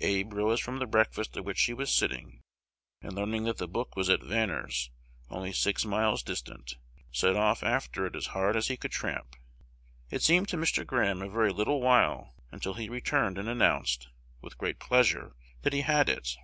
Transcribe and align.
Abe 0.00 0.34
rose 0.34 0.60
from 0.60 0.78
the 0.78 0.84
breakfast 0.84 1.38
at 1.38 1.44
which 1.46 1.62
he 1.62 1.72
was 1.72 1.90
sitting, 1.90 2.42
and 3.00 3.14
learning 3.14 3.44
that 3.44 3.56
the 3.56 3.66
book 3.66 3.96
was 3.96 4.10
at 4.10 4.20
Vaner's, 4.20 4.90
only 5.30 5.54
six 5.54 5.86
miles 5.86 6.22
distant, 6.22 6.76
set 7.10 7.34
off 7.34 7.62
after 7.62 8.04
it 8.04 8.14
as 8.14 8.26
hard 8.36 8.56
as 8.56 8.68
he 8.68 8.76
could 8.76 8.92
tramp. 8.92 9.36
It 10.10 10.20
seemed 10.20 10.48
to 10.48 10.58
Mr. 10.58 10.86
Graham 10.86 11.22
a 11.22 11.30
very 11.30 11.50
little 11.50 11.80
while 11.80 12.34
until 12.52 12.74
he 12.74 12.90
returned 12.90 13.38
and 13.38 13.48
announced, 13.48 14.08
with 14.42 14.58
great 14.58 14.80
pleasure, 14.80 15.34
that 15.62 15.72
he 15.72 15.80
had 15.80 16.10
it. 16.10 16.36